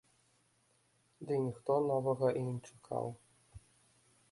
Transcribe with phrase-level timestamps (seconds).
[1.31, 3.07] Дый ніхто новага і не чакаў.